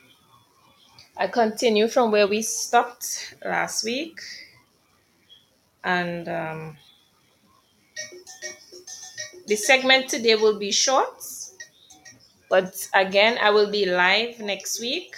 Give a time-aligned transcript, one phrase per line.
[1.21, 4.19] I continue from where we stopped last week,
[5.83, 6.77] and um,
[9.45, 11.23] the segment today will be short,
[12.49, 15.13] but again I will be live next week,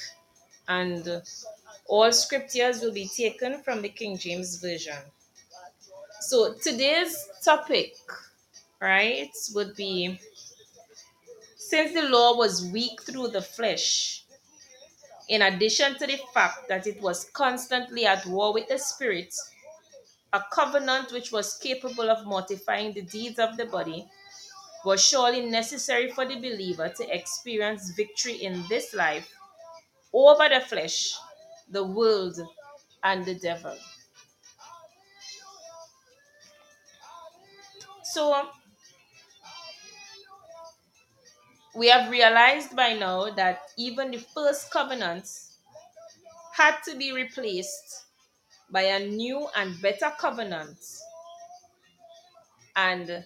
[0.68, 1.22] and
[1.88, 5.00] all scriptures will be taken from the King James Version.
[6.20, 7.96] So today's topic,
[8.82, 10.20] right, would be
[11.56, 14.23] since the law was weak through the flesh,
[15.30, 19.34] in addition to the fact that it was constantly at war with the spirit,
[20.34, 24.08] a covenant which was capable of mortifying the deeds of the body
[24.84, 29.30] was surely necessary for the believer to experience victory in this life
[30.12, 31.14] over the flesh,
[31.70, 32.40] the world,
[33.04, 33.76] and the devil.
[38.04, 38.48] So
[41.76, 45.58] we have realized by now that even the first covenants
[46.54, 48.04] had to be replaced
[48.70, 50.78] by a new and better covenant
[52.76, 53.24] and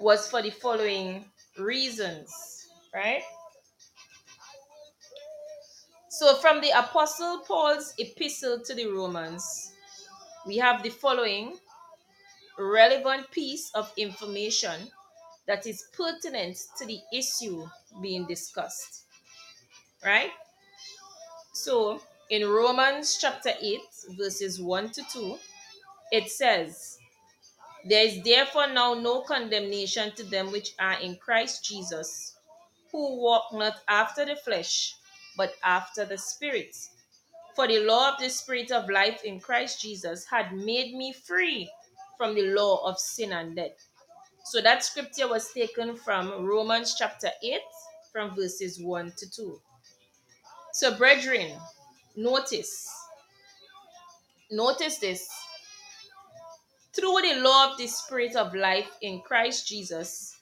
[0.00, 1.24] was for the following
[1.58, 3.22] reasons, right?
[6.10, 9.72] So, from the Apostle Paul's epistle to the Romans,
[10.46, 11.56] we have the following
[12.58, 14.90] relevant piece of information
[15.46, 17.66] that is pertinent to the issue
[18.00, 19.04] being discussed,
[20.04, 20.30] right?
[21.52, 22.00] So,
[22.30, 23.80] in Romans chapter 8,
[24.16, 25.38] verses 1 to 2,
[26.12, 26.98] it says,
[27.84, 32.36] There is therefore now no condemnation to them which are in Christ Jesus,
[32.90, 34.94] who walk not after the flesh,
[35.36, 36.76] but after the Spirit.
[37.54, 41.70] For the law of the Spirit of life in Christ Jesus had made me free
[42.16, 43.88] from the law of sin and death.
[44.44, 47.60] So that scripture was taken from Romans chapter 8,
[48.12, 49.60] from verses 1 to 2.
[50.72, 51.52] So, brethren,
[52.16, 52.88] notice,
[54.50, 55.28] notice this.
[56.92, 60.36] Through the law of the Spirit of life in Christ Jesus,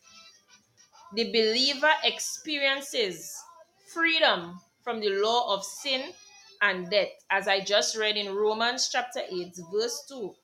[1.14, 3.37] the believer experiences
[3.93, 6.12] freedom from the law of sin
[6.62, 10.35] and death, as I just read in Romans chapter 8, verse 2.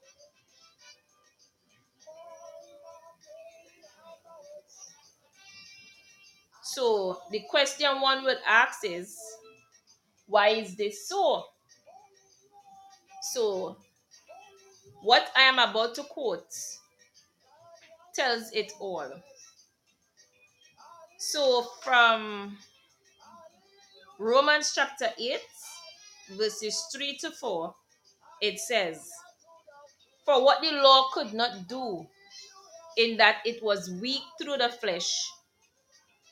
[6.77, 9.17] So, the question one would ask is,
[10.27, 11.45] why is this so?
[13.33, 13.79] So,
[15.01, 16.53] what I am about to quote
[18.15, 19.11] tells it all.
[21.17, 22.59] So, from
[24.19, 25.41] Romans chapter 8,
[26.33, 27.75] verses 3 to 4,
[28.43, 29.11] it says,
[30.27, 32.07] For what the law could not do,
[32.99, 35.27] in that it was weak through the flesh,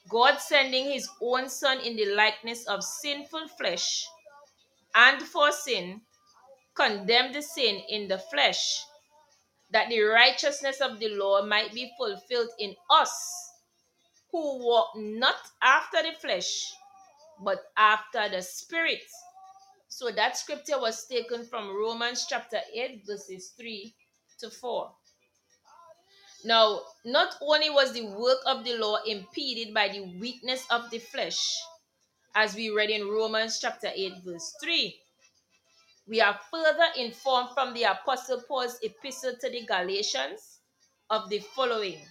[0.09, 4.07] God sending his own Son in the likeness of sinful flesh,
[4.95, 6.03] and for sin,
[6.75, 8.85] condemned the sin in the flesh,
[9.71, 13.13] that the righteousness of the law might be fulfilled in us,
[14.31, 16.73] who walk not after the flesh,
[17.43, 19.03] but after the Spirit.
[19.89, 23.95] So that scripture was taken from Romans chapter 8, verses 3
[24.41, 24.93] to 4.
[26.45, 30.99] Now, not only was the work of the law impeded by the weakness of the
[30.99, 31.41] flesh,
[32.35, 35.01] as we read in Romans chapter 8, verse 3,
[36.07, 40.59] we are further informed from the Apostle Paul's epistle to the Galatians
[41.09, 42.05] of the following.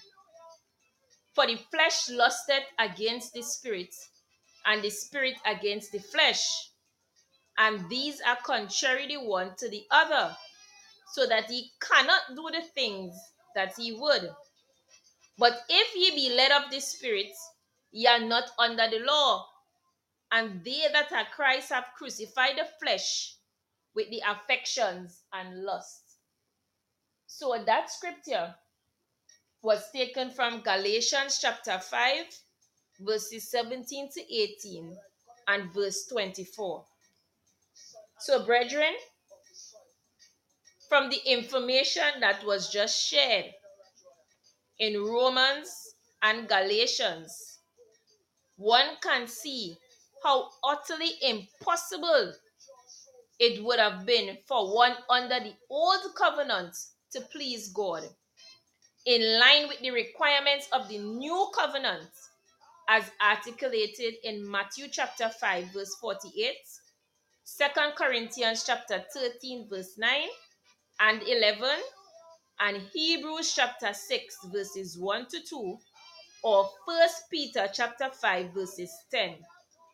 [1.35, 3.93] For the flesh lusted against the spirit,
[4.65, 6.71] and the spirit against the flesh,
[7.59, 10.35] and these are contrary the one to the other,
[11.11, 13.13] so that he cannot do the things
[13.55, 14.29] that he would.
[15.37, 17.31] But if ye be led of the Spirit,
[17.91, 19.47] ye are not under the law.
[20.31, 23.35] And they that are Christ have crucified the flesh
[23.93, 26.17] with the affections and lusts.
[27.27, 28.55] So that scripture
[29.61, 32.25] was taken from Galatians chapter 5,
[32.99, 34.95] verses 17 to 18,
[35.47, 36.83] and verse 24.
[38.19, 38.93] So, brethren,
[40.89, 43.45] from the information that was just shared
[44.79, 47.59] in Romans and Galatians,
[48.57, 49.75] one can see
[50.23, 52.33] how utterly impossible
[53.39, 56.75] it would have been for one under the old covenant
[57.11, 58.03] to please God,
[59.05, 62.09] in line with the requirements of the new covenant,
[62.89, 66.55] as articulated in Matthew chapter 5, verse 48,
[67.57, 67.65] 2
[67.97, 70.09] Corinthians chapter 13, verse 9
[71.03, 71.67] and 11,
[72.61, 75.77] and Hebrews chapter 6, verses 1 to 2,
[76.43, 79.35] or First Peter chapter 5, verses 10.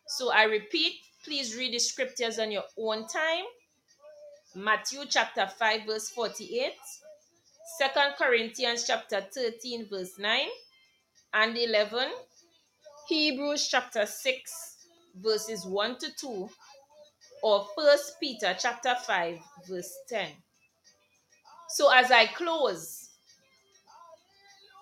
[0.06, 0.92] So I repeat,
[1.24, 3.44] please read the scriptures on your own time.
[4.54, 6.72] Matthew chapter 5, verse 48,
[7.80, 7.86] 2
[8.16, 10.40] Corinthians chapter 13, verse 9
[11.34, 12.06] and 11,
[13.08, 14.76] Hebrews chapter 6,
[15.16, 16.48] verses 1 to 2,
[17.42, 19.38] or First Peter chapter 5,
[19.68, 20.28] verse 10.
[21.74, 23.10] So as I close,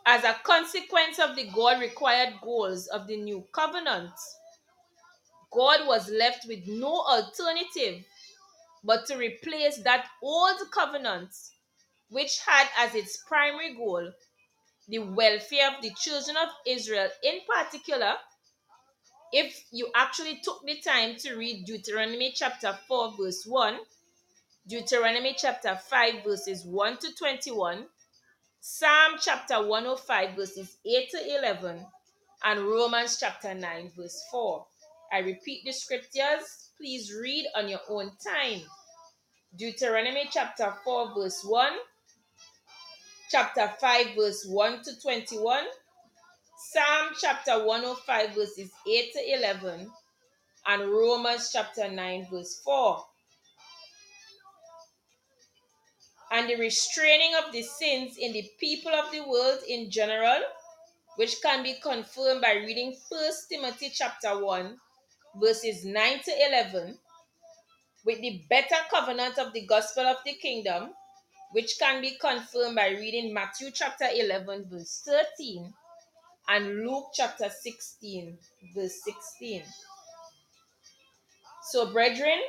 [0.07, 4.13] as a consequence of the God required goals of the new covenant,
[5.53, 8.05] God was left with no alternative
[8.85, 11.31] but to replace that old covenant,
[12.09, 14.11] which had as its primary goal
[14.89, 18.15] the welfare of the children of Israel, in particular.
[19.31, 23.79] If you actually took the time to read Deuteronomy chapter 4, verse 1,
[24.69, 27.87] Deuteronomy chapter 5, verses 1 to 21,
[28.61, 31.87] Psalm chapter 105, verses 8 to 11,
[32.45, 34.67] and Romans chapter 9, verse 4.
[35.11, 36.69] I repeat the scriptures.
[36.77, 38.61] Please read on your own time.
[39.57, 41.73] Deuteronomy chapter 4, verse 1,
[43.31, 45.65] chapter 5, verse 1 to 21,
[46.59, 49.91] Psalm chapter 105, verses 8 to 11,
[50.67, 53.03] and Romans chapter 9, verse 4.
[56.31, 60.41] And the restraining of the sins in the people of the world in general,
[61.17, 64.79] which can be confirmed by reading 1 Timothy chapter 1,
[65.37, 66.99] verses 9 to 11,
[68.05, 70.91] with the better covenant of the gospel of the kingdom,
[71.53, 75.73] which can be confirmed by reading Matthew chapter 11, verse 13,
[76.51, 78.39] and Luke chapter 16,
[78.75, 79.63] verse 16.
[81.71, 82.41] So, brethren,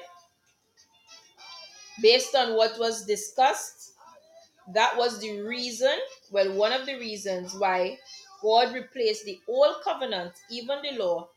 [2.01, 3.93] based on what was discussed,
[4.73, 5.97] that was the reason,
[6.31, 7.97] well, one of the reasons why
[8.41, 11.29] God replaced the old covenant, even the law,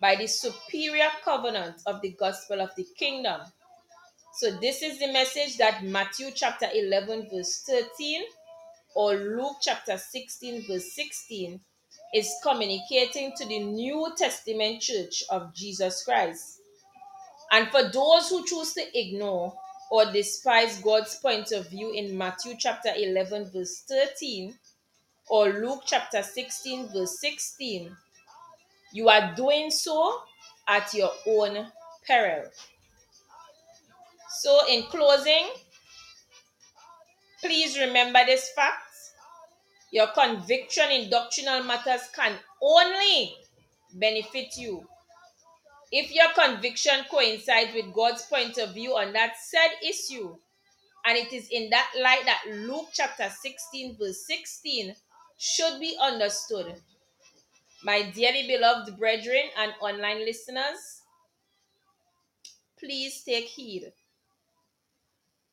[0.00, 3.40] by the superior covenant of the gospel of the kingdom.
[4.34, 8.22] So, this is the message that Matthew chapter 11, verse 13,
[8.94, 11.60] or Luke chapter 16, verse 16
[12.14, 16.60] is communicating to the New Testament church of Jesus Christ.
[17.52, 19.54] And for those who choose to ignore
[19.92, 24.54] or despise God's point of view in Matthew chapter 11, verse 13,
[25.28, 27.94] or Luke chapter 16, verse 16,
[28.94, 30.22] you are doing so
[30.66, 31.66] at your own
[32.06, 32.44] peril.
[34.30, 35.50] So, in closing,
[37.42, 38.94] please remember this fact.
[39.90, 42.32] Your conviction in doctrinal matters can
[42.62, 43.34] only
[43.92, 44.88] benefit you
[45.92, 50.34] if your conviction coincides with God's point of view on that said issue.
[51.04, 54.96] And it is in that light that Luke chapter 16, verse 16
[55.36, 56.76] should be understood.
[57.84, 61.02] My dearly beloved brethren and online listeners,
[62.78, 63.92] please take heed.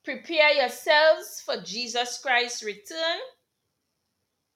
[0.05, 3.19] Prepare yourselves for Jesus Christ's return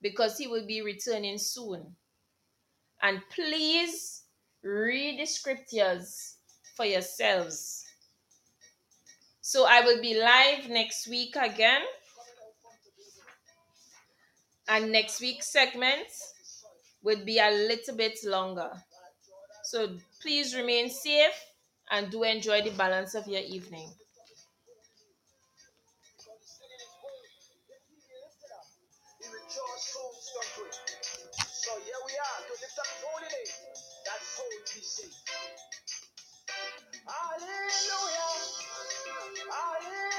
[0.01, 1.95] because he will be returning soon.
[3.01, 4.22] And please
[4.63, 6.37] read the scriptures
[6.75, 7.85] for yourselves.
[9.41, 11.81] So I will be live next week again.
[14.67, 16.07] And next week's segment
[17.03, 18.71] would be a little bit longer.
[19.65, 19.89] So
[20.21, 21.37] please remain safe
[21.91, 23.89] and do enjoy the balance of your evening.
[31.51, 33.92] So here we are to lift up holy name.
[34.05, 35.11] That poetry sing.
[37.07, 38.33] Hallelujah.
[39.51, 40.12] Hallelujah.